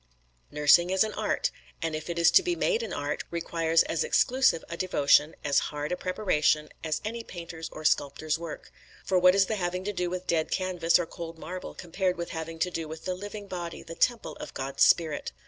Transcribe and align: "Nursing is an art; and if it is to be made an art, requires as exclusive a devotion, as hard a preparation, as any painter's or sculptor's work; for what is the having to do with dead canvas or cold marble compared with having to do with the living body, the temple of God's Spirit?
"Nursing 0.49 0.89
is 0.89 1.03
an 1.03 1.13
art; 1.13 1.51
and 1.79 1.95
if 1.95 2.09
it 2.09 2.17
is 2.17 2.31
to 2.31 2.41
be 2.41 2.55
made 2.55 2.81
an 2.81 2.91
art, 2.91 3.23
requires 3.29 3.83
as 3.83 4.03
exclusive 4.03 4.63
a 4.67 4.75
devotion, 4.75 5.35
as 5.43 5.59
hard 5.69 5.91
a 5.91 5.95
preparation, 5.95 6.69
as 6.83 7.01
any 7.05 7.23
painter's 7.23 7.69
or 7.69 7.85
sculptor's 7.85 8.39
work; 8.39 8.71
for 9.05 9.19
what 9.19 9.35
is 9.35 9.45
the 9.45 9.57
having 9.57 9.83
to 9.83 9.93
do 9.93 10.09
with 10.09 10.25
dead 10.25 10.49
canvas 10.49 10.97
or 10.97 11.05
cold 11.05 11.37
marble 11.37 11.75
compared 11.75 12.17
with 12.17 12.31
having 12.31 12.57
to 12.57 12.71
do 12.71 12.87
with 12.87 13.05
the 13.05 13.13
living 13.13 13.45
body, 13.47 13.83
the 13.83 13.93
temple 13.93 14.33
of 14.37 14.55
God's 14.55 14.81
Spirit? 14.81 15.33